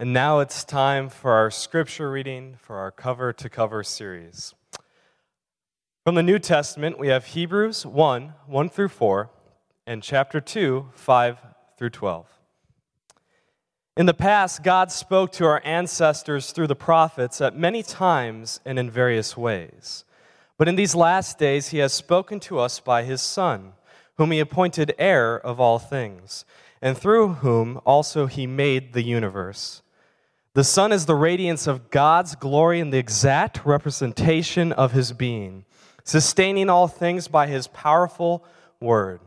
[0.00, 4.54] And now it's time for our scripture reading for our cover to cover series.
[6.04, 9.28] From the New Testament, we have Hebrews 1 1 through 4,
[9.88, 11.38] and chapter 2 5
[11.76, 12.26] through 12.
[13.96, 18.78] In the past, God spoke to our ancestors through the prophets at many times and
[18.78, 20.04] in various ways.
[20.58, 23.72] But in these last days, He has spoken to us by His Son,
[24.14, 26.44] whom He appointed heir of all things,
[26.80, 29.82] and through whom also He made the universe.
[30.58, 35.64] The sun is the radiance of God's glory and the exact representation of His being,
[36.02, 38.44] sustaining all things by His powerful
[38.80, 39.20] word.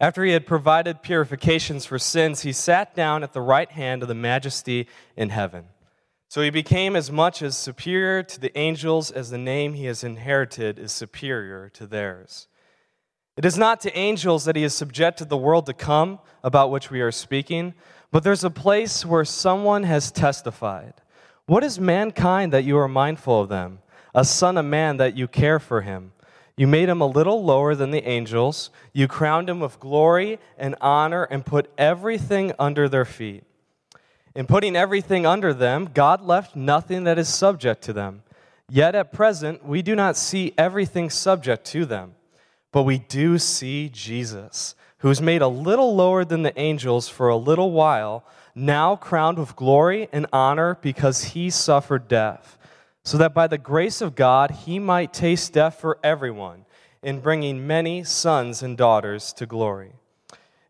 [0.00, 4.08] After he had provided purifications for sins, he sat down at the right hand of
[4.08, 5.66] the majesty in heaven.
[6.26, 10.02] So he became as much as superior to the angels as the name he has
[10.02, 12.48] inherited is superior to theirs.
[13.36, 16.90] It is not to angels that he has subjected the world to come, about which
[16.90, 17.74] we are speaking,
[18.10, 20.94] but there's a place where someone has testified.
[21.46, 23.80] What is mankind that you are mindful of them?
[24.14, 26.12] A son of man that you care for him?
[26.56, 28.70] You made him a little lower than the angels.
[28.92, 33.44] You crowned him with glory and honor and put everything under their feet.
[34.34, 38.22] In putting everything under them, God left nothing that is subject to them.
[38.68, 42.14] Yet at present, we do not see everything subject to them,
[42.70, 47.28] but we do see Jesus, who is made a little lower than the angels for
[47.28, 52.58] a little while, now crowned with glory and honor because he suffered death
[53.02, 56.64] so that by the grace of God he might taste death for everyone
[57.02, 59.92] in bringing many sons and daughters to glory.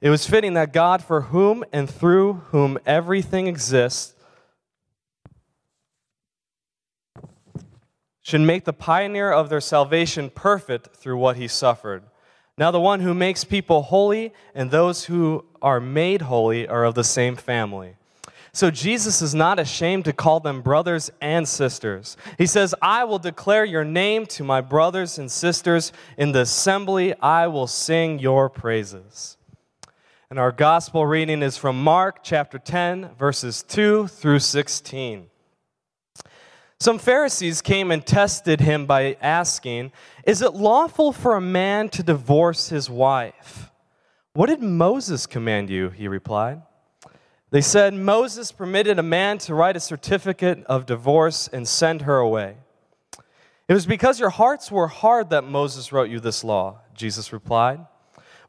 [0.01, 4.15] It was fitting that God, for whom and through whom everything exists,
[8.23, 12.05] should make the pioneer of their salvation perfect through what he suffered.
[12.61, 16.95] Now, the one who makes people holy and those who are made holy are of
[16.95, 17.97] the same family.
[18.53, 22.19] So Jesus is not ashamed to call them brothers and sisters.
[22.37, 25.91] He says, I will declare your name to my brothers and sisters.
[26.19, 29.39] In the assembly, I will sing your praises.
[30.29, 35.30] And our gospel reading is from Mark chapter 10, verses 2 through 16.
[36.83, 39.93] Some Pharisees came and tested him by asking,
[40.25, 43.71] Is it lawful for a man to divorce his wife?
[44.33, 45.91] What did Moses command you?
[45.91, 46.63] He replied.
[47.51, 52.17] They said Moses permitted a man to write a certificate of divorce and send her
[52.17, 52.57] away.
[53.69, 57.81] It was because your hearts were hard that Moses wrote you this law, Jesus replied.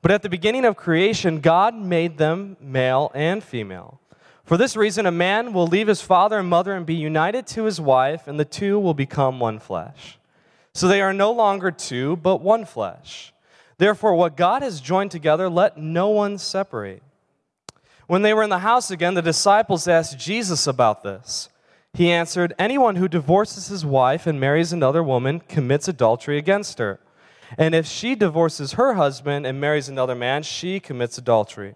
[0.02, 4.01] But at the beginning of creation, God made them male and female.
[4.52, 7.64] For this reason, a man will leave his father and mother and be united to
[7.64, 10.18] his wife, and the two will become one flesh.
[10.74, 13.32] So they are no longer two, but one flesh.
[13.78, 17.02] Therefore, what God has joined together, let no one separate.
[18.08, 21.48] When they were in the house again, the disciples asked Jesus about this.
[21.94, 27.00] He answered, Anyone who divorces his wife and marries another woman commits adultery against her.
[27.58, 31.76] And if she divorces her husband and marries another man, she commits adultery.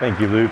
[0.00, 0.50] Thank you, Luke.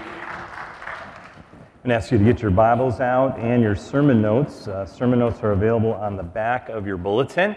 [1.85, 4.69] To ask you to get your Bibles out and your sermon notes.
[4.69, 7.57] Uh, sermon notes are available on the back of your bulletin.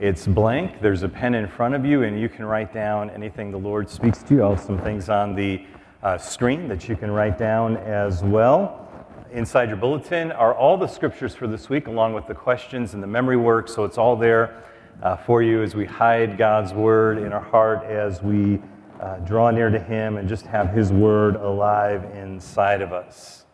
[0.00, 0.80] It's blank.
[0.80, 3.88] There's a pen in front of you, and you can write down anything the Lord
[3.88, 4.42] speaks to you.
[4.42, 5.64] Also, some things on the
[6.02, 8.88] uh, screen that you can write down as well.
[9.30, 13.02] Inside your bulletin are all the scriptures for this week, along with the questions and
[13.02, 13.68] the memory work.
[13.68, 14.64] So it's all there
[15.02, 18.60] uh, for you as we hide God's word in our heart, as we
[19.00, 23.46] uh, draw near to Him, and just have His word alive inside of us.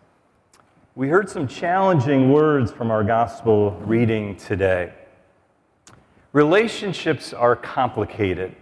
[0.96, 4.92] We heard some challenging words from our gospel reading today.
[6.32, 8.56] Relationships are complicated.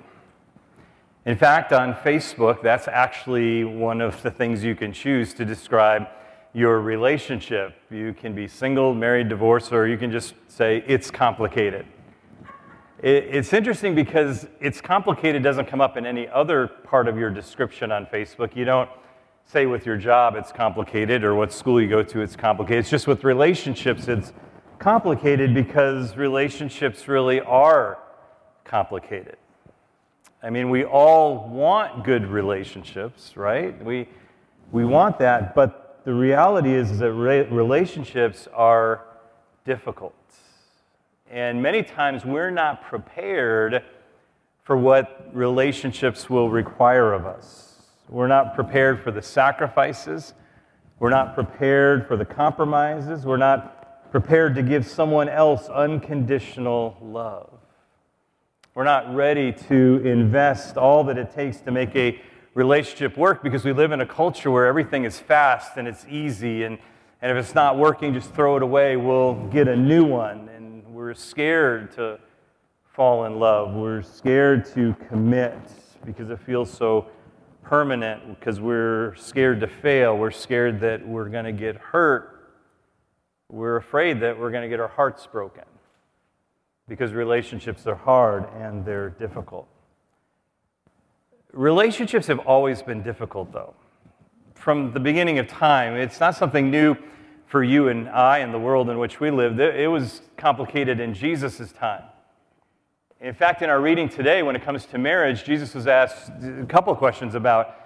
[1.27, 6.07] In fact, on Facebook, that's actually one of the things you can choose to describe
[6.53, 7.75] your relationship.
[7.91, 11.87] You can be single, married, divorced, or you can just say it's complicated.
[13.07, 17.93] It's interesting because it's complicated doesn't come up in any other part of your description
[17.93, 18.57] on Facebook.
[18.57, 18.89] You don't
[19.45, 22.79] say with your job it's complicated or what school you go to it's complicated.
[22.79, 24.33] It's just with relationships it's
[24.79, 27.99] complicated because relationships really are
[28.65, 29.37] complicated.
[30.43, 33.85] I mean, we all want good relationships, right?
[33.85, 34.09] We,
[34.73, 39.05] we want that, but the reality is, is that re- relationships are
[39.67, 40.15] difficult.
[41.31, 43.83] And many times we're not prepared
[44.63, 47.83] for what relationships will require of us.
[48.09, 50.35] We're not prepared for the sacrifices.
[50.99, 53.25] We're not prepared for the compromises.
[53.25, 57.51] We're not prepared to give someone else unconditional love.
[58.75, 62.21] We're not ready to invest all that it takes to make a
[62.55, 66.65] relationship work because we live in a culture where everything is fast and it's easy.
[66.65, 66.79] And,
[67.21, 68.97] and if it's not working, just throw it away.
[68.97, 70.49] We'll get a new one.
[71.15, 72.19] We're scared to
[72.93, 73.73] fall in love.
[73.73, 75.57] We're scared to commit
[76.05, 77.07] because it feels so
[77.63, 80.19] permanent, because we're scared to fail.
[80.19, 82.51] We're scared that we're going to get hurt.
[83.49, 85.63] We're afraid that we're going to get our hearts broken
[86.89, 89.69] because relationships are hard and they're difficult.
[91.53, 93.75] Relationships have always been difficult, though.
[94.57, 96.97] From the beginning of time, it's not something new
[97.55, 99.61] for you and I and the world in which we live.
[99.61, 102.03] It was complicated in Jesus' time.
[103.21, 106.67] In fact, in our reading today, when it comes to marriage, Jesus was asked a
[106.67, 107.77] couple of questions about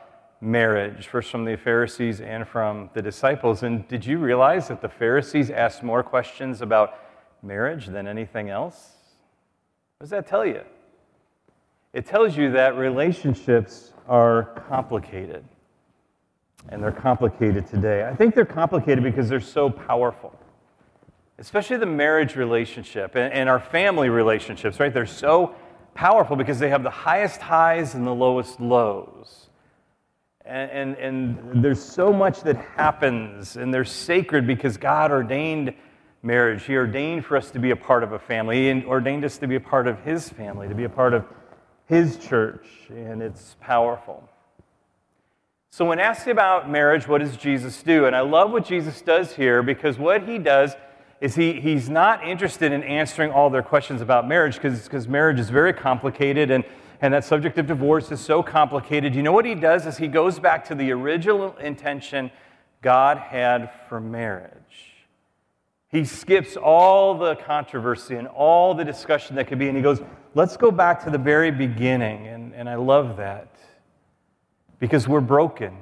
[0.41, 3.63] marriage, first from the Pharisees and from the disciples.
[3.63, 6.95] And did you realize that the Pharisees asked more questions about
[7.43, 8.93] marriage than anything else?
[9.99, 10.63] What does that tell you?
[11.93, 15.45] It tells you that relationships are complicated.
[16.69, 18.07] And they're complicated today.
[18.07, 20.39] I think they're complicated because they're so powerful,
[21.39, 24.93] especially the marriage relationship and, and our family relationships, right?
[24.93, 25.55] They're so
[25.95, 29.49] powerful because they have the highest highs and the lowest lows.
[30.45, 35.75] And, and, and, there's so much that happens, and they're sacred because God ordained
[36.23, 36.65] marriage.
[36.65, 38.73] He ordained for us to be a part of a family.
[38.73, 41.27] He ordained us to be a part of His family, to be a part of
[41.87, 44.27] His church, and it's powerful.
[45.71, 48.07] So, when asked about marriage, what does Jesus do?
[48.07, 50.75] And I love what Jesus does here because what He does
[51.21, 55.51] is he, he's not interested in answering all their questions about marriage because marriage is
[55.51, 56.65] very complicated and,
[57.01, 59.15] and that subject of divorce is so complicated.
[59.15, 62.31] You know what he does is he goes back to the original intention
[62.83, 64.53] God had for marriage.
[65.89, 70.01] He skips all the controversy and all the discussion that could be, and he goes,
[70.35, 72.29] let's go back to the very beginning.
[72.29, 73.58] And, and I love that
[74.79, 75.77] because we're broken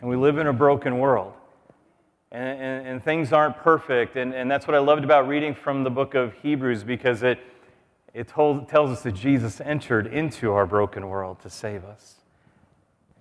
[0.00, 1.32] and we live in a broken world.
[2.30, 4.16] And, and, and, things aren't perfect.
[4.16, 7.38] And, and that's what I loved about reading from the book of Hebrews because it,
[8.12, 12.16] it told, tells us that Jesus entered into our broken world to save us.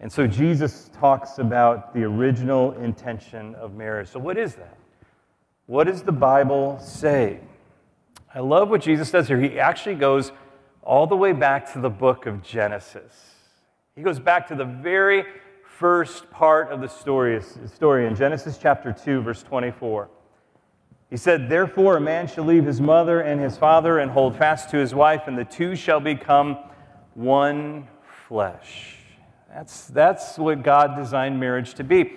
[0.01, 4.09] And so Jesus talks about the original intention of marriage.
[4.09, 4.77] So, what is that?
[5.65, 7.39] What does the Bible say?
[8.33, 9.39] I love what Jesus does here.
[9.39, 10.31] He actually goes
[10.83, 13.36] all the way back to the book of Genesis.
[13.97, 15.25] He goes back to the very
[15.63, 20.07] first part of the story, story in Genesis chapter 2, verse 24.
[21.09, 24.69] He said, Therefore, a man shall leave his mother and his father and hold fast
[24.69, 26.59] to his wife, and the two shall become
[27.15, 27.87] one
[28.27, 28.97] flesh.
[29.51, 32.13] That's, that's what God designed marriage to be,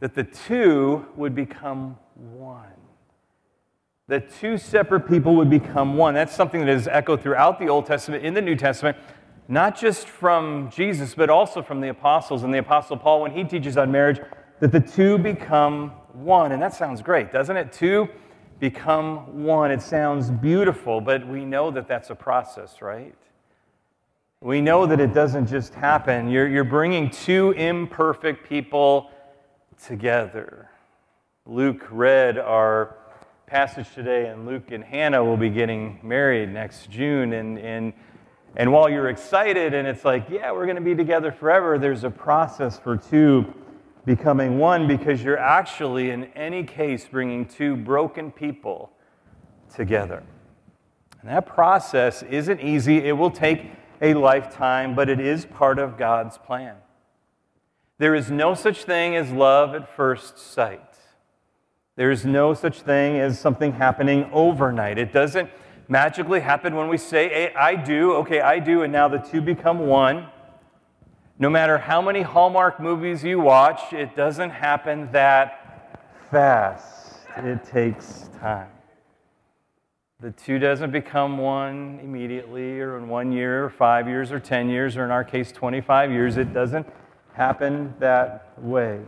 [0.00, 2.74] that the two would become one
[4.06, 6.14] that two separate people would become one.
[6.14, 8.98] That's something that is echoed throughout the Old Testament, in the New Testament,
[9.48, 12.44] not just from Jesus, but also from the apostles.
[12.44, 14.20] And the apostle Paul, when he teaches on marriage,
[14.60, 16.52] that the two become one.
[16.52, 17.72] And that sounds great, doesn't it?
[17.72, 18.08] Two
[18.60, 19.70] become one.
[19.70, 23.14] It sounds beautiful, but we know that that's a process, right?
[24.40, 26.28] We know that it doesn't just happen.
[26.28, 29.10] You're, you're bringing two imperfect people
[29.82, 30.70] together.
[31.46, 32.96] Luke read our
[33.46, 37.34] passage today, and Luke and Hannah will be getting married next June.
[37.34, 37.92] And, and,
[38.56, 42.04] and while you're excited and it's like, yeah, we're going to be together forever, there's
[42.04, 43.52] a process for two
[44.04, 48.92] becoming one because you're actually, in any case, bringing two broken people
[49.74, 50.22] together.
[51.20, 53.70] And that process isn't easy, it will take
[54.02, 56.76] a lifetime, but it is part of God's plan.
[57.98, 60.80] There is no such thing as love at first sight.
[61.96, 64.98] There's no such thing as something happening overnight.
[64.98, 65.48] It doesn't
[65.88, 69.40] magically happen when we say, hey, I do, okay, I do, and now the two
[69.40, 70.26] become one.
[71.38, 77.18] No matter how many Hallmark movies you watch, it doesn't happen that fast.
[77.36, 78.68] It takes time.
[80.20, 84.68] The two doesn't become one immediately, or in one year, or five years, or 10
[84.68, 86.36] years, or in our case, 25 years.
[86.36, 86.86] It doesn't
[87.34, 89.00] happen that way.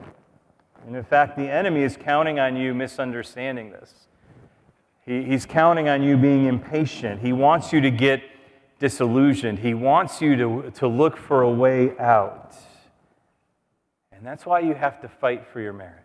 [0.87, 4.09] And in fact, the enemy is counting on you misunderstanding this.
[5.07, 7.23] He, he's counting on you being impatient.
[7.23, 8.23] He wants you to get
[8.79, 9.61] disillusioned.
[9.61, 12.55] He wants you to, to look for a way out.
[14.13, 16.03] And that's why you have to fight for your marriage.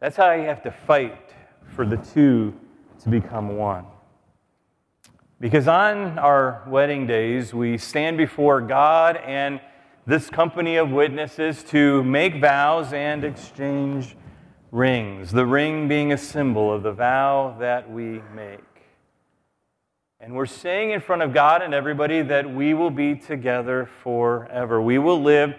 [0.00, 1.32] That's how you have to fight
[1.68, 2.54] for the two
[3.02, 3.84] to become one.
[5.40, 9.60] Because on our wedding days, we stand before God and
[10.06, 14.16] this company of witnesses to make vows and exchange
[14.72, 18.58] rings, the ring being a symbol of the vow that we make.
[20.18, 24.80] And we're saying in front of God and everybody that we will be together forever.
[24.80, 25.54] We will live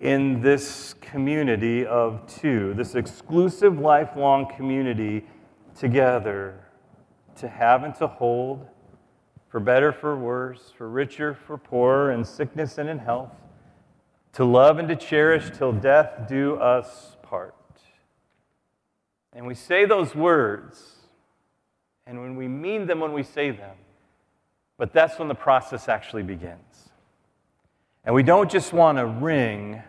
[0.00, 5.26] in this community of two, this exclusive lifelong community
[5.78, 6.58] together
[7.36, 8.66] to have and to hold,
[9.48, 13.32] for better, for worse, for richer, for poorer, in sickness and in health,
[14.32, 17.54] to love and to cherish till death do us part.
[19.36, 20.82] And we say those words,
[22.06, 23.76] and when we mean them when we say them,
[24.78, 26.88] but that's when the process actually begins.
[28.06, 29.82] And we don't just want a ring,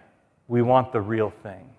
[0.50, 1.70] we want the real thing.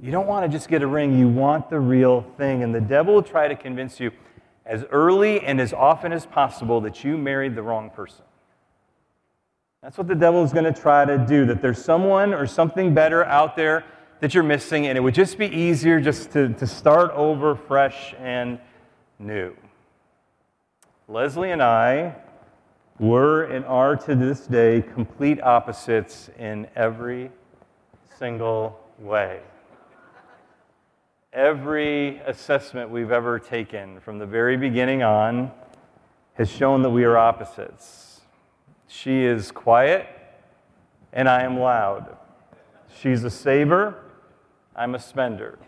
[0.00, 2.62] You don't want to just get a ring, you want the real thing.
[2.62, 4.10] And the devil will try to convince you
[4.64, 8.24] as early and as often as possible that you married the wrong person.
[9.82, 12.94] That's what the devil is going to try to do, that there's someone or something
[12.94, 13.84] better out there
[14.20, 18.14] that you're missing, and it would just be easier just to, to start over fresh
[18.18, 18.58] and
[19.18, 19.54] new.
[21.08, 22.14] Leslie and I
[22.98, 27.30] were and are to this day complete opposites in every
[28.18, 29.40] single way.
[31.32, 35.50] Every assessment we've ever taken from the very beginning on
[36.34, 38.20] has shown that we are opposites.
[38.86, 40.06] She is quiet,
[41.12, 42.16] and I am loud.
[43.00, 43.96] She's a saver,
[44.80, 45.58] I'm a spender.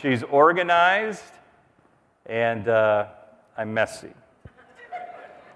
[0.00, 1.34] She's organized,
[2.24, 3.08] and uh,
[3.58, 4.14] I'm messy.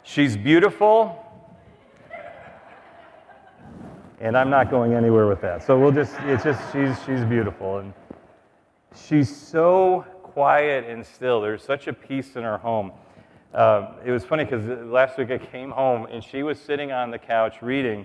[0.02, 1.24] She's beautiful,
[4.20, 5.62] and I'm not going anywhere with that.
[5.62, 7.78] So we'll just, it's just, she's, she's beautiful.
[7.78, 7.94] And
[8.94, 11.40] she's so quiet and still.
[11.40, 12.92] There's such a peace in her home.
[13.54, 17.10] Uh, it was funny because last week I came home and she was sitting on
[17.10, 18.04] the couch reading,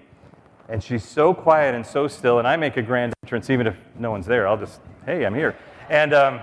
[0.70, 2.40] and she's so quiet and so still.
[2.40, 4.48] And I make a grand entrance, even if no one's there.
[4.48, 5.56] I'll just, hey, I'm here.
[5.90, 6.42] And um,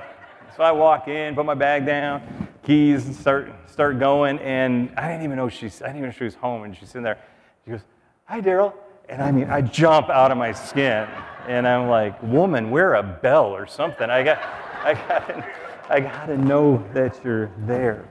[0.57, 4.39] so I walk in, put my bag down, keys, and start start going.
[4.41, 6.65] And I didn't even know she's, I didn't even know she was home.
[6.65, 7.19] And she's sitting there.
[7.65, 7.81] She goes,
[8.25, 8.75] "Hi, Daryl."
[9.09, 11.07] And I mean, I jump out of my skin,
[11.47, 14.43] and I'm like, "Woman, wear a bell or something." I got,
[14.83, 15.45] I got,
[15.89, 18.09] I got to know that you're there.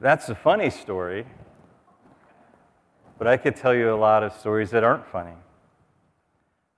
[0.00, 1.26] That's a funny story,
[3.22, 5.36] but I could tell you a lot of stories that aren't funny.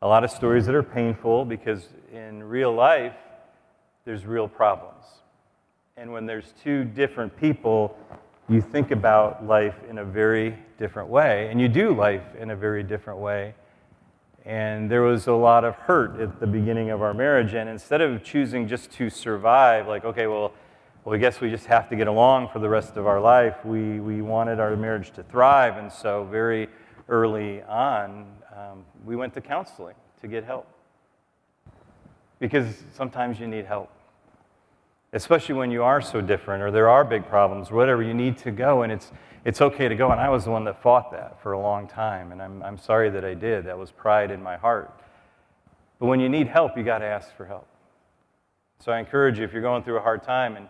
[0.02, 3.16] A lot of stories that are painful because in real life,
[4.04, 5.06] there's real problems.
[5.96, 7.96] And when there's two different people,
[8.46, 12.56] you think about life in a very different way, and you do life in a
[12.56, 13.54] very different way.
[14.44, 18.02] And there was a lot of hurt at the beginning of our marriage, and instead
[18.02, 20.52] of choosing just to survive, like, okay, well,
[21.04, 23.62] well, I guess we just have to get along for the rest of our life.
[23.62, 26.68] We, we wanted our marriage to thrive, and so very
[27.10, 30.66] early on, um, we went to counseling to get help.
[32.38, 33.90] Because sometimes you need help,
[35.12, 38.50] especially when you are so different or there are big problems, whatever, you need to
[38.50, 39.12] go, and it's,
[39.44, 40.10] it's okay to go.
[40.10, 42.78] And I was the one that fought that for a long time, and I'm, I'm
[42.78, 43.66] sorry that I did.
[43.66, 44.98] That was pride in my heart.
[45.98, 47.68] But when you need help, you got to ask for help.
[48.78, 50.66] So I encourage you, if you're going through a hard time and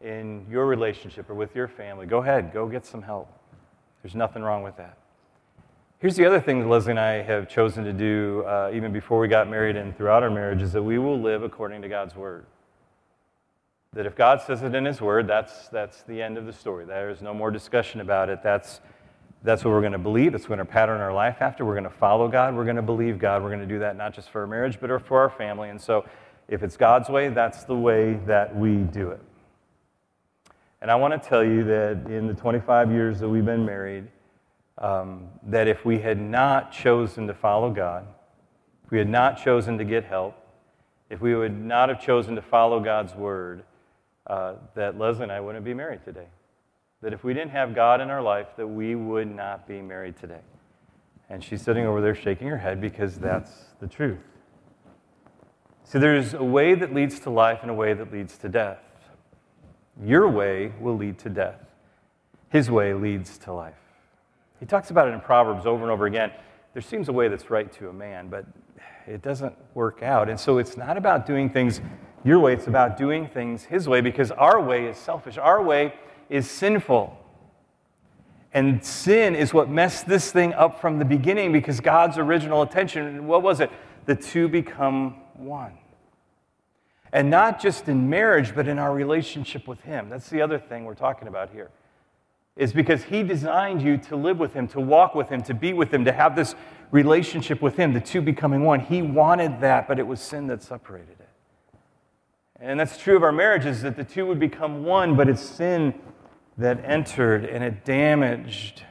[0.00, 3.28] in your relationship or with your family, go ahead, go get some help.
[4.02, 4.98] There's nothing wrong with that.
[5.98, 9.18] Here's the other thing that Leslie and I have chosen to do, uh, even before
[9.18, 12.14] we got married and throughout our marriage, is that we will live according to God's
[12.14, 12.44] word.
[13.94, 16.84] That if God says it in His word, that's, that's the end of the story.
[16.84, 18.42] There is no more discussion about it.
[18.42, 18.82] That's,
[19.42, 20.32] that's what we're going to believe.
[20.32, 21.64] That's going to pattern our life after.
[21.64, 22.54] We're going to follow God.
[22.54, 23.42] We're going to believe God.
[23.42, 25.70] We're going to do that not just for our marriage, but for our family.
[25.70, 26.04] And so,
[26.46, 29.20] if it's God's way, that's the way that we do it.
[30.82, 34.08] And I want to tell you that in the 25 years that we've been married,
[34.78, 38.06] um, that if we had not chosen to follow God,
[38.84, 40.36] if we had not chosen to get help,
[41.08, 43.64] if we would not have chosen to follow God's word,
[44.26, 46.26] uh, that Leslie and I wouldn't be married today.
[47.00, 50.16] That if we didn't have God in our life, that we would not be married
[50.18, 50.40] today.
[51.28, 54.18] And she's sitting over there shaking her head because that's the truth.
[55.84, 58.78] See, there's a way that leads to life and a way that leads to death.
[60.02, 61.60] Your way will lead to death,
[62.50, 63.74] His way leads to life.
[64.60, 66.32] He talks about it in Proverbs over and over again.
[66.72, 68.44] There seems a way that's right to a man, but
[69.06, 70.28] it doesn't work out.
[70.28, 71.80] And so it's not about doing things
[72.24, 75.38] your way, it's about doing things His way because our way is selfish.
[75.38, 75.94] Our way
[76.28, 77.16] is sinful.
[78.52, 83.26] And sin is what messed this thing up from the beginning because God's original intention,
[83.26, 83.70] what was it?
[84.06, 85.72] The two become one.
[87.16, 90.10] And not just in marriage, but in our relationship with Him.
[90.10, 91.70] That's the other thing we're talking about here.
[92.56, 95.72] Is because He designed you to live with Him, to walk with Him, to be
[95.72, 96.54] with Him, to have this
[96.90, 98.80] relationship with Him, the two becoming one.
[98.80, 101.28] He wanted that, but it was sin that separated it.
[102.60, 105.94] And that's true of our marriages, that the two would become one, but it's sin
[106.58, 108.82] that entered and it damaged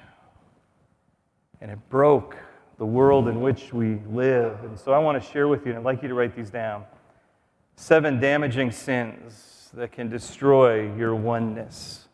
[1.61, 2.35] and it broke
[2.79, 4.63] the world in which we live.
[4.63, 6.49] And so I want to share with you, and I'd like you to write these
[6.49, 6.85] down
[7.75, 12.07] seven damaging sins that can destroy your oneness,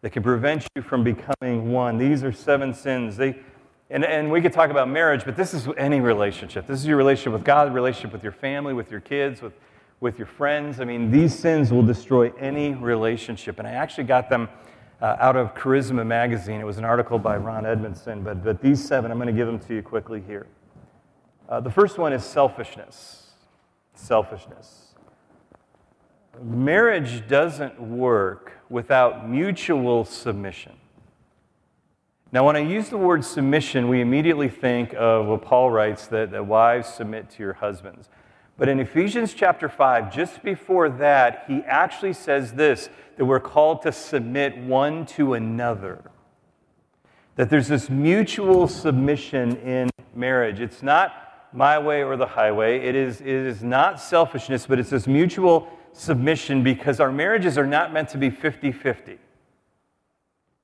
[0.00, 1.98] that can prevent you from becoming one.
[1.98, 3.16] These are seven sins.
[3.16, 3.36] They,
[3.90, 6.66] and, and we could talk about marriage, but this is any relationship.
[6.66, 9.52] This is your relationship with God, relationship with your family, with your kids, with,
[10.00, 10.80] with your friends.
[10.80, 13.58] I mean, these sins will destroy any relationship.
[13.58, 14.48] And I actually got them
[15.00, 16.60] uh, out of Charisma Magazine.
[16.60, 19.46] It was an article by Ron Edmondson, but, but these seven, I'm going to give
[19.46, 20.46] them to you quickly here.
[21.48, 23.30] Uh, the first one is selfishness.
[23.94, 24.85] Selfishness.
[26.42, 30.72] Marriage doesn't work without mutual submission.
[32.32, 36.32] Now, when I use the word submission, we immediately think of what Paul writes that,
[36.32, 38.10] that wives submit to your husbands.
[38.58, 43.80] But in Ephesians chapter 5, just before that, he actually says this that we're called
[43.82, 46.10] to submit one to another.
[47.36, 50.60] That there's this mutual submission in marriage.
[50.60, 51.12] It's not
[51.52, 55.70] my way or the highway, it is, it is not selfishness, but it's this mutual
[55.96, 59.18] submission because our marriages are not meant to be 50 50.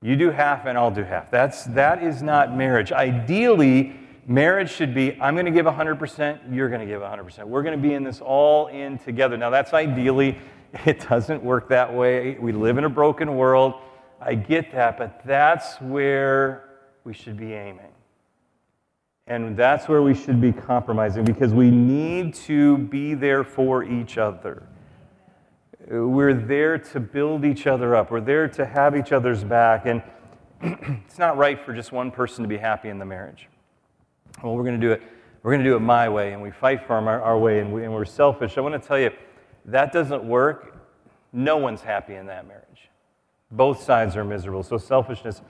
[0.01, 1.31] You do half and I'll do half.
[1.31, 2.91] That's, that is not marriage.
[2.91, 7.43] Ideally, Marriage should be I'm going to give 100%, you're going to give 100%.
[7.43, 9.35] We're going to be in this all in together.
[9.35, 10.37] Now, that's ideally,
[10.85, 12.37] it doesn't work that way.
[12.39, 13.73] We live in a broken world.
[14.21, 16.69] I get that, but that's where
[17.03, 17.91] we should be aiming.
[19.27, 24.17] And that's where we should be compromising because we need to be there for each
[24.17, 24.63] other.
[26.01, 29.85] We're there to build each other up, we're there to have each other's back.
[29.85, 30.01] And
[31.05, 33.47] it's not right for just one person to be happy in the marriage
[34.41, 35.01] well, we're going to do it.
[35.43, 37.73] We're going to do it my way, and we fight for our, our way, and,
[37.73, 38.57] we, and we're selfish.
[38.57, 39.11] I want to tell you,
[39.65, 40.77] that doesn't work.
[41.33, 42.89] No one's happy in that marriage.
[43.51, 44.63] Both sides are miserable.
[44.63, 45.41] So selfishness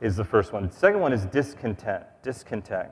[0.00, 0.68] is the first one.
[0.68, 2.04] The second one is discontent.
[2.22, 2.90] Discontent.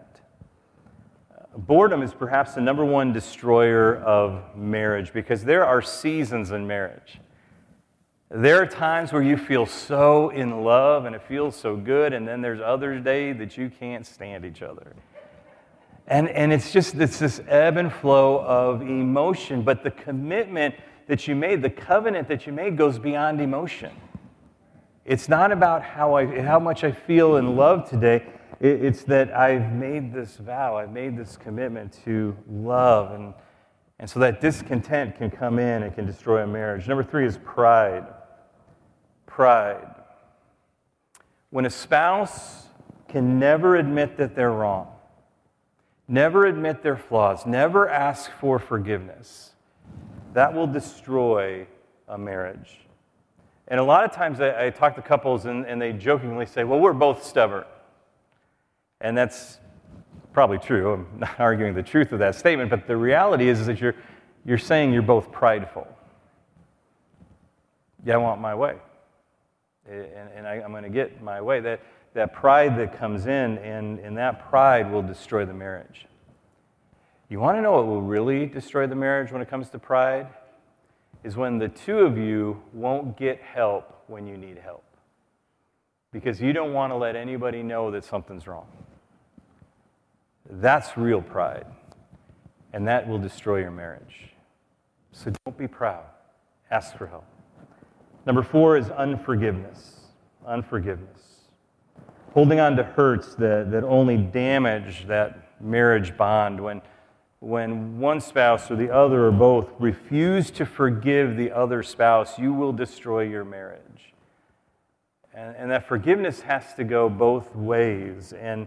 [1.56, 7.18] Boredom is perhaps the number one destroyer of marriage because there are seasons in marriage.
[8.30, 12.28] There are times where you feel so in love and it feels so good, and
[12.28, 14.94] then there's other days that you can't stand each other.
[16.08, 19.62] And, and it's just it's this ebb and flow of emotion.
[19.62, 20.74] But the commitment
[21.06, 23.92] that you made, the covenant that you made, goes beyond emotion.
[25.04, 28.24] It's not about how, I, how much I feel in love today.
[28.60, 33.12] It's that I've made this vow, I've made this commitment to love.
[33.12, 33.34] And,
[33.98, 36.88] and so that discontent can come in and can destroy a marriage.
[36.88, 38.06] Number three is pride.
[39.26, 39.94] Pride.
[41.50, 42.66] When a spouse
[43.08, 44.88] can never admit that they're wrong,
[46.08, 49.52] never admit their flaws, never ask for forgiveness,
[50.32, 51.66] that will destroy
[52.08, 52.80] a marriage.
[53.68, 56.64] And a lot of times I, I talk to couples and, and they jokingly say,
[56.64, 57.64] Well, we're both stubborn.
[59.00, 59.58] And that's
[60.32, 60.92] probably true.
[60.92, 63.94] I'm not arguing the truth of that statement, but the reality is, is that you're,
[64.44, 65.86] you're saying you're both prideful.
[68.04, 68.76] Yeah, I want my way.
[69.90, 71.60] And, and I, am going to get my way.
[71.60, 71.80] That,
[72.14, 76.06] that pride that comes in, and, and that pride will destroy the marriage.
[77.28, 80.28] You want to know what will really destroy the marriage when it comes to pride?
[81.24, 84.84] Is when the two of you won't get help when you need help.
[86.16, 88.66] Because you don't want to let anybody know that something's wrong.
[90.48, 91.66] That's real pride.
[92.72, 94.30] And that will destroy your marriage.
[95.12, 96.04] So don't be proud.
[96.70, 97.26] Ask for help.
[98.24, 100.00] Number four is unforgiveness.
[100.46, 101.26] Unforgiveness
[102.36, 106.82] holding on to hurts that, that only damage that marriage bond when,
[107.40, 112.52] when one spouse or the other or both refuse to forgive the other spouse, you
[112.52, 114.12] will destroy your marriage.
[115.36, 118.32] And, and that forgiveness has to go both ways.
[118.32, 118.66] And,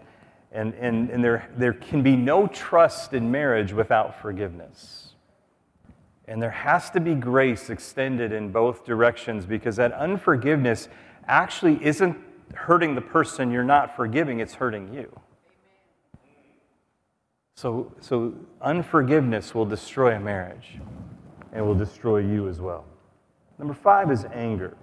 [0.52, 5.14] and, and, and there, there can be no trust in marriage without forgiveness.
[6.28, 10.88] And there has to be grace extended in both directions because that unforgiveness
[11.28, 12.16] actually isn't
[12.54, 15.20] hurting the person you're not forgiving, it's hurting you.
[17.56, 20.78] So, so unforgiveness will destroy a marriage
[21.52, 22.86] and will destroy you as well.
[23.58, 24.78] Number five is anger.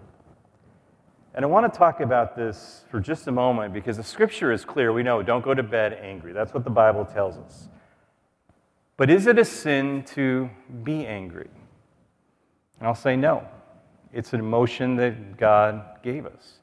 [1.36, 4.64] And I want to talk about this for just a moment because the scripture is
[4.64, 4.90] clear.
[4.90, 6.32] We know don't go to bed angry.
[6.32, 7.68] That's what the Bible tells us.
[8.96, 10.48] But is it a sin to
[10.82, 11.50] be angry?
[12.78, 13.46] And I'll say no.
[14.14, 16.54] It's an emotion that God gave us.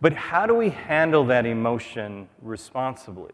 [0.00, 3.30] But how do we handle that emotion responsibly?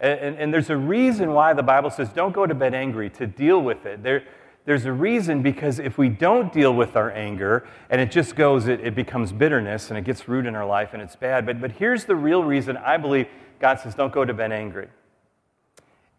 [0.00, 3.08] And, and, and, there's a reason why the Bible says don't go to bed angry,
[3.10, 4.02] to deal with it.
[4.02, 4.24] There,
[4.66, 8.66] there's a reason because if we don't deal with our anger and it just goes,
[8.66, 11.46] it, it becomes bitterness and it gets root in our life and it's bad.
[11.46, 13.28] But, but here's the real reason I believe
[13.60, 14.88] God says don't go to bed angry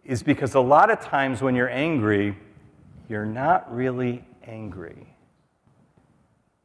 [0.05, 2.35] is because a lot of times when you're angry,
[3.09, 5.13] you're not really angry.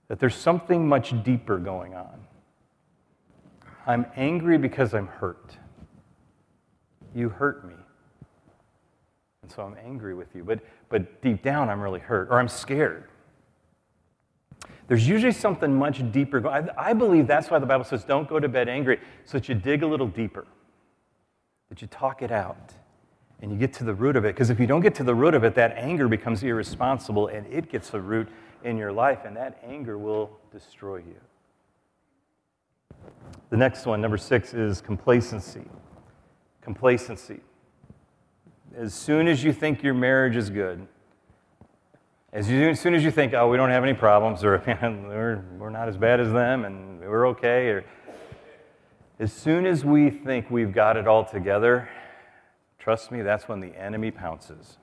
[0.06, 2.20] That there's something much deeper going on.
[3.84, 5.56] I'm angry because I'm hurt.
[7.12, 7.74] You hurt me.
[9.54, 10.44] So I'm angry with you.
[10.44, 13.04] But, but deep down, I'm really hurt, or I'm scared.
[14.88, 16.46] There's usually something much deeper.
[16.48, 19.48] I, I believe that's why the Bible says don't go to bed angry, so that
[19.48, 20.46] you dig a little deeper,
[21.68, 22.72] that you talk it out,
[23.40, 24.34] and you get to the root of it.
[24.34, 27.46] Because if you don't get to the root of it, that anger becomes irresponsible, and
[27.46, 28.28] it gets a root
[28.64, 31.20] in your life, and that anger will destroy you.
[33.50, 35.64] The next one, number six, is complacency.
[36.60, 37.40] Complacency.
[38.76, 40.86] As soon as you think your marriage is good,
[42.32, 45.44] as, you, as soon as you think, oh, we don't have any problems, or we're,
[45.58, 47.84] we're not as bad as them, and we're okay, or
[49.18, 51.88] as soon as we think we've got it all together,
[52.78, 54.78] trust me, that's when the enemy pounces.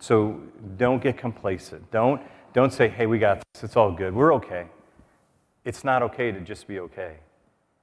[0.00, 0.42] So
[0.76, 1.90] don't get complacent.
[1.90, 2.20] Don't,
[2.52, 4.66] don't say, hey, we got this, it's all good, we're okay.
[5.64, 7.16] It's not okay to just be okay.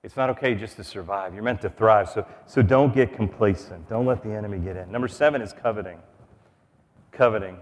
[0.04, 1.34] It's not okay just to survive.
[1.34, 2.10] You're meant to thrive.
[2.10, 3.88] So, so don't get complacent.
[3.88, 4.92] Don't let the enemy get in.
[4.92, 6.00] Number seven is coveting.
[7.12, 7.58] Coveting.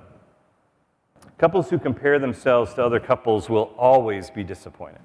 [1.38, 5.02] Couples who compare themselves to other couples will always be disappointed.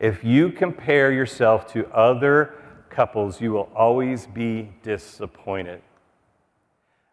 [0.00, 2.54] If you compare yourself to other
[2.88, 5.82] couples, you will always be disappointed.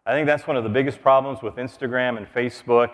[0.06, 2.90] I think that's one of the biggest problems with Instagram and Facebook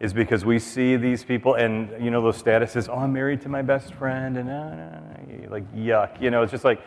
[0.00, 3.48] is because we see these people and you know those statuses oh i'm married to
[3.48, 6.80] my best friend and uh, like yuck you know it's just like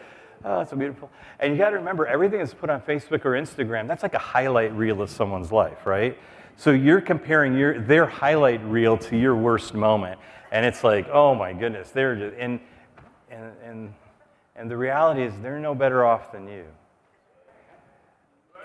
[0.43, 1.09] oh it's so beautiful.
[1.39, 4.19] And you got to remember everything that's put on facebook or instagram that's like a
[4.19, 6.17] highlight reel of someone's life right?
[6.57, 10.19] So you're comparing your their highlight reel to your worst moment
[10.51, 12.59] and it's like oh my goodness they're just and
[13.29, 13.93] and and,
[14.55, 16.65] and the reality is they're no better off than you.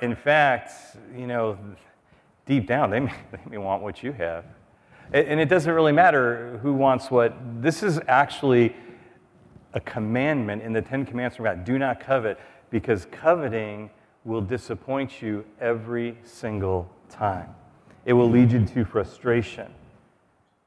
[0.03, 0.71] In fact
[1.17, 1.59] you know
[2.47, 4.45] deep down, they may, they may want what you have.
[5.13, 7.37] And it doesn't really matter who wants what.
[7.63, 8.75] This is actually
[9.73, 13.91] a commandment in the Ten Commandments from God do not covet, because coveting
[14.25, 17.55] will disappoint you every single time.
[18.05, 19.73] It will lead you to frustration.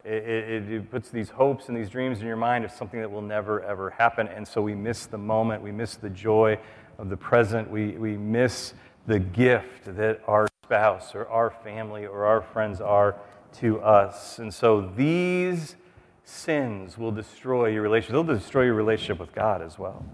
[0.05, 3.11] It, it, it, puts these hopes and these dreams in your mind of something that
[3.11, 4.27] will never, ever happen.
[4.29, 5.61] And so we miss the moment.
[5.61, 6.57] We miss the joy
[6.97, 7.69] of the present.
[7.69, 8.73] We, we miss
[9.09, 13.15] the gift that our spouse or our family or our friends are
[13.51, 14.37] to us.
[14.37, 15.75] And so these
[16.23, 18.13] sins will destroy your relationship.
[18.13, 20.05] They'll destroy your relationship with God as well.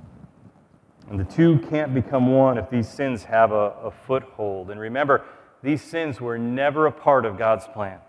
[1.09, 4.71] And the two can't become one if these sins have a, a foothold.
[4.71, 5.25] And remember,
[5.61, 7.99] these sins were never a part of God's plan.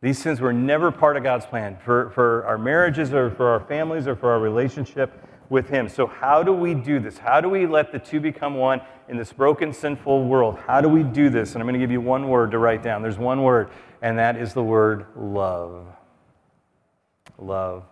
[0.00, 3.60] These sins were never part of God's plan for, for our marriages or for our
[3.60, 5.12] families or for our relationship
[5.48, 5.88] with Him.
[5.88, 7.18] So, how do we do this?
[7.18, 10.58] How do we let the two become one in this broken, sinful world?
[10.66, 11.54] How do we do this?
[11.54, 13.02] And I'm going to give you one word to write down.
[13.02, 13.70] There's one word,
[14.02, 15.86] and that is the word love.
[17.38, 17.84] Love.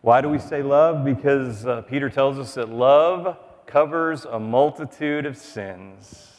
[0.00, 1.04] Why do we say love?
[1.04, 6.31] Because uh, Peter tells us that love covers a multitude of sins.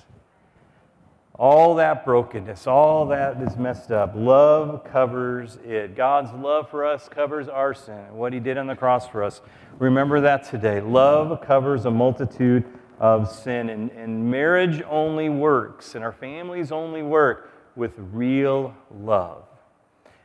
[1.39, 5.95] All that brokenness, all that is messed up, love covers it.
[5.95, 9.41] God's love for us covers our sin, what He did on the cross for us.
[9.79, 10.79] Remember that today.
[10.79, 12.63] Love covers a multitude
[12.99, 19.43] of sin, and, and marriage only works, and our families only work with real love.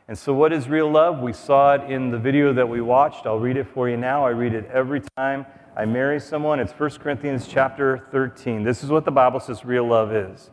[0.07, 1.21] And so, what is real love?
[1.21, 3.25] We saw it in the video that we watched.
[3.25, 4.27] I'll read it for you now.
[4.27, 6.59] I read it every time I marry someone.
[6.59, 8.63] It's 1 Corinthians chapter 13.
[8.63, 10.51] This is what the Bible says real love is.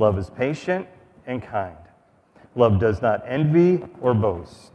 [0.00, 0.88] Love is patient
[1.26, 1.76] and kind.
[2.54, 4.72] Love does not envy or boast.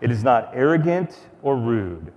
[0.00, 2.12] It is not arrogant or rude.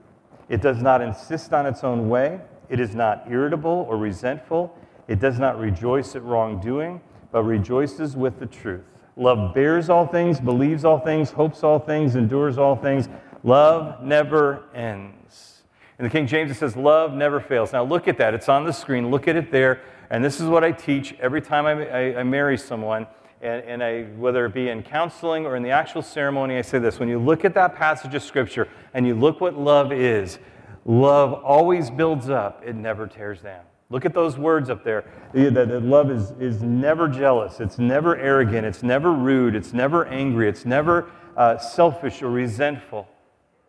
[0.49, 2.41] It does not insist on its own way.
[2.67, 4.75] It is not irritable or resentful.
[5.07, 6.99] It does not rejoice at wrongdoing,
[7.31, 8.85] but rejoices with the truth.
[9.15, 13.07] Love bears all things, believes all things, hopes all things, endures all things.
[13.43, 15.61] Love never ends.
[15.99, 17.71] In the King James, it says, Love never fails.
[17.71, 18.33] Now look at that.
[18.33, 19.11] It's on the screen.
[19.11, 19.81] Look at it there.
[20.09, 23.07] And this is what I teach every time I, I, I marry someone
[23.41, 26.79] and, and I, whether it be in counseling or in the actual ceremony, I say
[26.79, 30.39] this when you look at that passage of Scripture and you look what love is,
[30.85, 33.61] love always builds up, it never tears down.
[33.89, 35.05] Look at those words up there.
[35.33, 40.49] That love is, is never jealous, it's never arrogant, it's never rude, it's never angry,
[40.49, 43.07] it's never uh, selfish or resentful.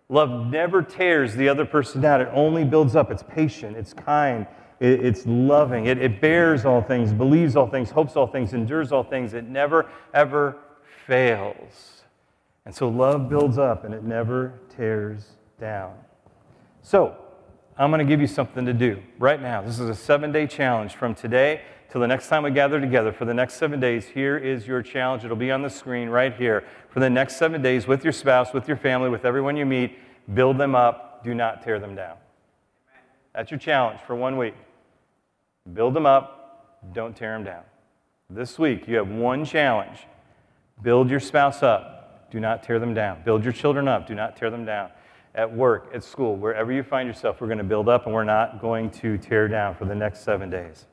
[0.08, 3.10] Love never tears the other person down, it only builds up.
[3.10, 4.46] It's patient, it's kind,
[4.80, 8.92] it, it's loving, it, it bears all things, believes all things, hopes all things, endures
[8.92, 9.34] all things.
[9.34, 10.56] It never, ever
[11.06, 12.02] fails.
[12.64, 15.24] And so love builds up and it never tears
[15.60, 15.94] down.
[16.82, 17.16] So,
[17.78, 19.62] I'm going to give you something to do right now.
[19.62, 23.12] This is a seven day challenge from today till the next time we gather together.
[23.12, 25.24] For the next seven days, here is your challenge.
[25.24, 26.64] It'll be on the screen right here.
[26.90, 29.96] For the next seven days, with your spouse, with your family, with everyone you meet,
[30.34, 32.16] build them up, do not tear them down.
[33.32, 34.54] That's your challenge for one week.
[35.72, 37.62] Build them up, don't tear them down.
[38.30, 40.06] This week, you have one challenge
[40.82, 43.22] build your spouse up, do not tear them down.
[43.24, 44.90] Build your children up, do not tear them down
[45.38, 48.24] at work, at school, wherever you find yourself, we're going to build up and we're
[48.24, 50.86] not going to tear down for the next seven days.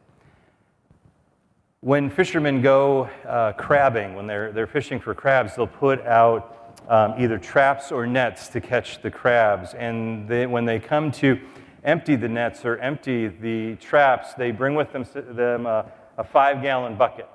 [1.82, 7.16] When fishermen go uh, crabbing, when they're, they're fishing for crabs, they'll put out um,
[7.18, 9.74] either traps or nets to catch the crabs.
[9.74, 11.40] And they, when they come to
[11.86, 15.86] empty the nets or empty the traps, they bring with them, them a,
[16.18, 17.30] a five gallon bucket.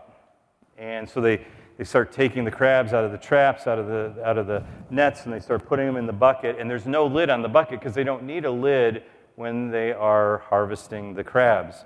[0.77, 1.47] And so they,
[1.79, 4.63] they start taking the crabs out of the traps, out of the, out of the
[4.91, 6.57] nets, and they start putting them in the bucket.
[6.59, 9.05] And there's no lid on the bucket because they don't need a lid
[9.37, 11.85] when they are harvesting the crabs.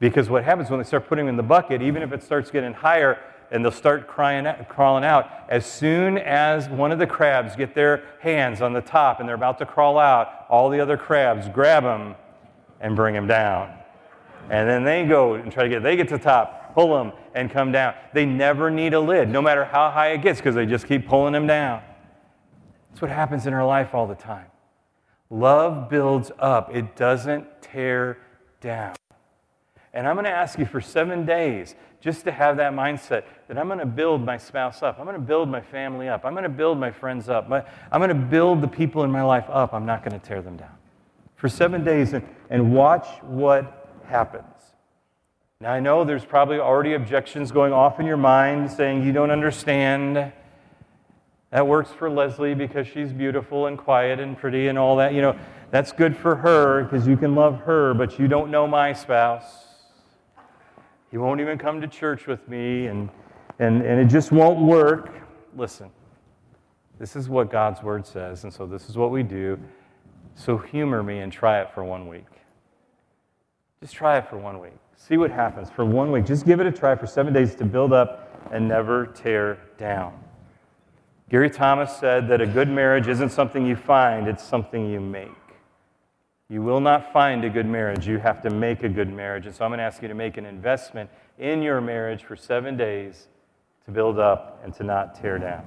[0.00, 2.50] Because what happens when they start putting them in the bucket, even if it starts
[2.50, 3.18] getting higher
[3.50, 8.04] and they'll start crying, crawling out, as soon as one of the crabs get their
[8.20, 11.82] hands on the top and they're about to crawl out, all the other crabs grab
[11.82, 12.14] them
[12.80, 13.74] and bring them down.
[14.50, 17.12] And then they go and try to get, they get to the top, pull them,
[17.34, 17.94] and come down.
[18.12, 21.06] They never need a lid, no matter how high it gets, because they just keep
[21.06, 21.82] pulling them down.
[22.90, 24.46] That's what happens in our life all the time.
[25.28, 28.18] Love builds up, it doesn't tear
[28.60, 28.94] down.
[29.92, 33.58] And I'm going to ask you for seven days just to have that mindset that
[33.58, 34.98] I'm going to build my spouse up.
[34.98, 36.24] I'm going to build my family up.
[36.24, 37.50] I'm going to build my friends up.
[37.50, 39.74] I'm going to build the people in my life up.
[39.74, 40.72] I'm not going to tear them down.
[41.36, 44.44] For seven days and, and watch what happens.
[45.60, 49.30] Now, I know there's probably already objections going off in your mind saying you don't
[49.30, 50.32] understand.
[51.50, 55.12] That works for Leslie because she's beautiful and quiet and pretty and all that.
[55.12, 55.38] You know,
[55.70, 59.69] that's good for her because you can love her, but you don't know my spouse.
[61.10, 63.08] He won't even come to church with me, and,
[63.58, 65.12] and, and it just won't work.
[65.56, 65.90] Listen,
[66.98, 69.58] this is what God's word says, and so this is what we do.
[70.36, 72.26] So humor me and try it for one week.
[73.80, 74.76] Just try it for one week.
[74.96, 76.26] See what happens for one week.
[76.26, 80.12] Just give it a try for seven days to build up and never tear down.
[81.30, 85.30] Gary Thomas said that a good marriage isn't something you find, it's something you make.
[86.50, 88.08] You will not find a good marriage.
[88.08, 89.46] You have to make a good marriage.
[89.46, 91.08] And so I'm going to ask you to make an investment
[91.38, 93.28] in your marriage for seven days
[93.84, 95.64] to build up and to not tear down.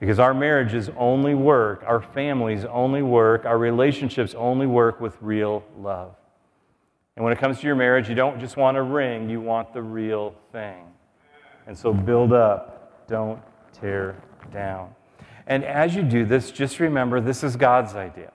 [0.00, 5.62] Because our marriages only work, our families only work, our relationships only work with real
[5.78, 6.16] love.
[7.14, 9.74] And when it comes to your marriage, you don't just want a ring, you want
[9.74, 10.84] the real thing.
[11.66, 13.40] And so build up, don't
[13.78, 14.16] tear
[14.50, 14.94] down.
[15.46, 18.32] And as you do this, just remember this is God's idea.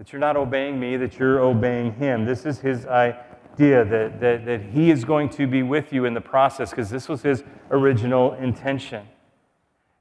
[0.00, 2.24] That you're not obeying me, that you're obeying Him.
[2.24, 6.14] This is His idea that, that, that He is going to be with you in
[6.14, 9.06] the process because this was His original intention.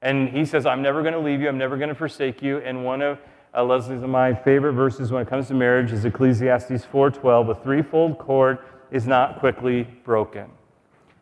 [0.01, 2.59] And He says, I'm never going to leave you, I'm never going to forsake you.
[2.59, 3.19] And one of
[3.53, 7.49] uh, Leslie's of my favorite verses when it comes to marriage is Ecclesiastes 4:12.
[7.49, 8.59] A threefold cord
[8.91, 10.49] is not quickly broken.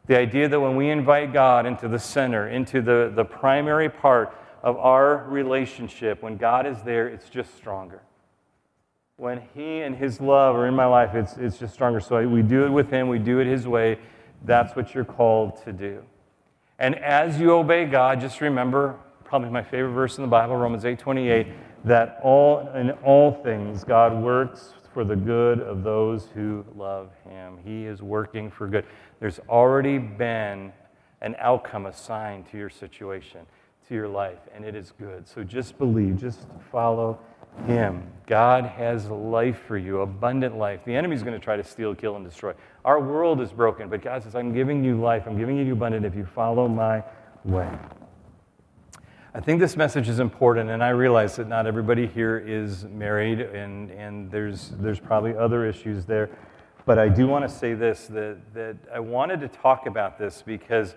[0.06, 4.38] The idea that when we invite God into the center, into the, the primary part
[4.62, 8.04] of our relationship, when God is there, it's just stronger.
[9.17, 11.99] When He and His love are in my life, it's, it's just stronger.
[11.99, 13.99] So we do it with Him, we do it His way.
[14.45, 16.03] That's what you're called to do.
[16.80, 20.86] And as you obey God, just remember probably my favorite verse in the Bible, Romans
[20.86, 21.47] 8 28
[21.84, 27.58] that all, in all things God works for the good of those who love him.
[27.63, 28.86] He is working for good.
[29.19, 30.73] There's already been
[31.21, 33.41] an outcome assigned to your situation,
[33.88, 35.27] to your life, and it is good.
[35.27, 37.19] So just believe, just follow
[37.65, 38.04] him.
[38.28, 40.82] God has life for you, abundant life.
[40.84, 42.54] The enemy's going to try to steal, kill, and destroy.
[42.84, 45.24] Our world is broken, but God says, I'm giving you life.
[45.26, 47.04] I'm giving you abundant if you follow my
[47.46, 47.70] way.
[49.34, 53.39] I think this message is important, and I realize that not everybody here is married,
[53.39, 56.30] and, and there's, there's probably other issues there.
[56.86, 60.41] But I do want to say this that, that I wanted to talk about this
[60.41, 60.96] because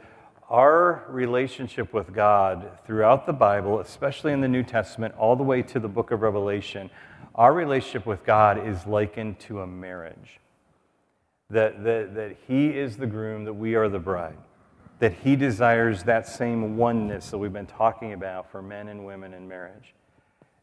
[0.51, 5.63] our relationship with God throughout the Bible, especially in the New Testament, all the way
[5.63, 6.91] to the book of Revelation,
[7.37, 10.41] our relationship with God is likened to a marriage.
[11.51, 14.37] That, that, that He is the groom, that we are the bride.
[14.99, 19.33] That He desires that same oneness that we've been talking about for men and women
[19.35, 19.95] in marriage.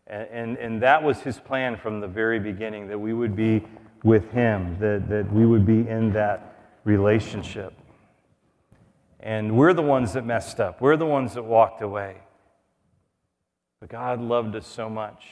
[0.06, 3.66] And, and, and that was His plan from the very beginning, that we would be
[4.04, 7.74] with Him, that, that we would be in that relationship.
[9.28, 12.16] And we're the ones that messed up, we're the ones that walked away.
[13.82, 15.26] But God loved us so much.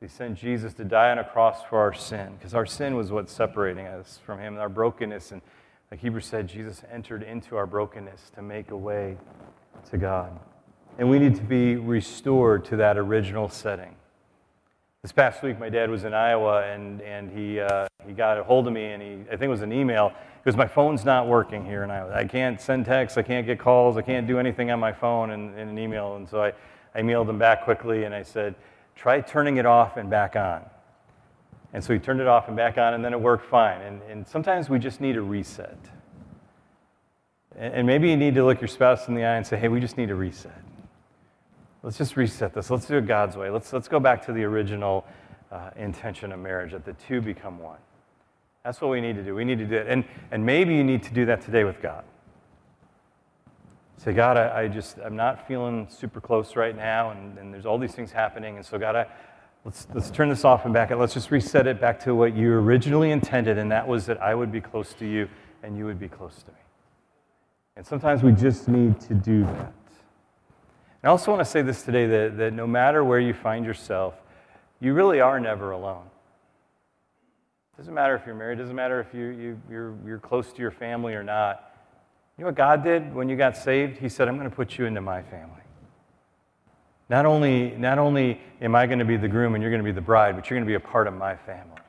[0.00, 3.12] He sent Jesus to die on a cross for our sin, because our sin was
[3.12, 5.30] what's separating us from Him, our brokenness.
[5.30, 5.40] And
[5.92, 9.16] like Hebrews said, Jesus entered into our brokenness to make a way
[9.90, 10.36] to God.
[10.98, 13.94] And we need to be restored to that original setting.
[15.02, 18.42] This past week, my dad was in Iowa, and, and he, uh, he got a
[18.42, 21.28] hold of me, and he, I think it was an email, because my phone's not
[21.28, 22.14] working here and Iowa.
[22.14, 25.30] I can't send texts, I can't get calls, I can't do anything on my phone
[25.30, 26.16] and in an email.
[26.16, 26.52] And so I,
[26.94, 28.54] I emailed him back quickly, and I said,
[28.96, 30.62] try turning it off and back on.
[31.72, 33.80] And so he turned it off and back on, and then it worked fine.
[33.82, 35.78] And, and sometimes we just need a reset.
[37.56, 39.68] And, and maybe you need to look your spouse in the eye and say, hey,
[39.68, 40.62] we just need a reset.
[41.82, 42.70] Let's just reset this.
[42.70, 43.50] Let's do it God's way.
[43.50, 45.06] Let's, let's go back to the original
[45.52, 47.78] uh, intention of marriage, that the two become one.
[48.64, 49.34] That's what we need to do.
[49.34, 49.86] We need to do it.
[49.88, 52.04] And, and maybe you need to do that today with God.
[53.96, 57.66] Say, God, I, I just, I'm not feeling super close right now, and, and there's
[57.66, 58.56] all these things happening.
[58.56, 59.06] And so, God, I,
[59.64, 60.90] let's, let's turn this off and back.
[60.90, 60.96] It.
[60.96, 64.34] Let's just reset it back to what you originally intended, and that was that I
[64.34, 65.28] would be close to you
[65.62, 66.58] and you would be close to me.
[67.76, 69.72] And sometimes we just need to do that.
[71.02, 73.64] And I also want to say this today that, that no matter where you find
[73.64, 74.14] yourself,
[74.80, 76.09] you really are never alone.
[77.80, 80.60] Doesn't matter if you're married, it doesn't matter if you, you, you're, you're close to
[80.60, 81.72] your family or not.
[82.36, 83.96] You know what God did when you got saved?
[83.96, 85.62] He said, I'm going to put you into my family.
[87.08, 89.90] Not only, not only am I going to be the groom and you're going to
[89.90, 91.80] be the bride, but you're going to be a part of my family.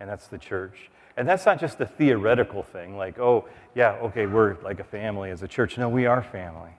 [0.00, 0.90] And that's the church.
[1.16, 5.30] And that's not just a theoretical thing, like, oh, yeah, okay, we're like a family
[5.30, 5.78] as a church.
[5.78, 6.72] No, we are family.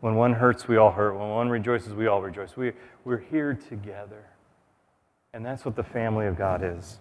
[0.00, 1.18] When one hurts, we all hurt.
[1.18, 2.56] When one rejoices, we all rejoice.
[2.56, 2.72] We,
[3.04, 4.24] we're here together.
[5.34, 6.98] And that's what the family of God is.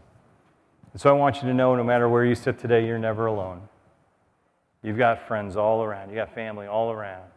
[0.92, 3.28] And so I want you to know no matter where you sit today, you're never
[3.28, 3.62] alone.
[4.84, 7.30] You've got friends all around, you've got family all around.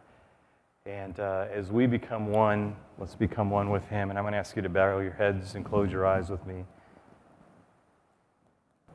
[0.85, 4.09] And uh, as we become one, let's become one with Him.
[4.09, 6.45] And I'm going to ask you to bow your heads and close your eyes with
[6.47, 6.65] me.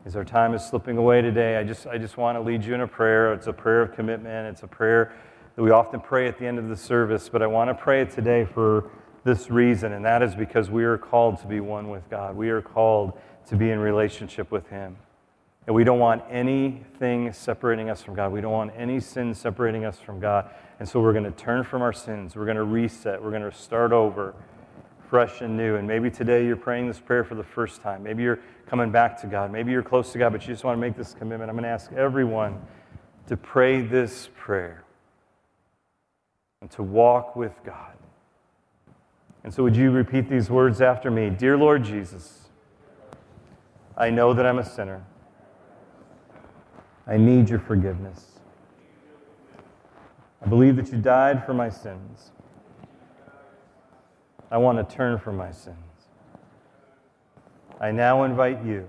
[0.05, 2.75] As our time is slipping away today, I just, I just want to lead you
[2.75, 3.33] in a prayer.
[3.33, 5.13] It's a prayer of commitment, it's a prayer
[5.55, 8.03] that we often pray at the end of the service, but I want to pray
[8.03, 8.91] it today for
[9.27, 12.35] this reason, and that is because we are called to be one with God.
[12.35, 13.13] We are called
[13.49, 14.97] to be in relationship with Him.
[15.67, 18.33] And we don't want anything separating us from God.
[18.33, 20.49] We don't want any sin separating us from God.
[20.79, 22.37] And so we're going to turn from our sins.
[22.37, 23.23] We're going to reset.
[23.23, 24.35] We're going to start over
[25.11, 25.75] fresh and new.
[25.75, 28.05] And maybe today you're praying this prayer for the first time.
[28.05, 29.51] Maybe you're coming back to God.
[29.51, 31.51] Maybe you're close to God, but you just want to make this commitment.
[31.51, 32.61] I'm going to ask everyone
[33.27, 34.85] to pray this prayer
[36.61, 37.96] and to walk with God.
[39.47, 41.31] And so, would you repeat these words after me?
[41.31, 42.49] Dear Lord Jesus,
[43.97, 45.05] I know that I'm a sinner.
[47.07, 48.41] I need your forgiveness.
[50.45, 52.33] I believe that you died for my sins.
[54.51, 55.77] I want to turn from my sins.
[57.81, 58.89] I now invite you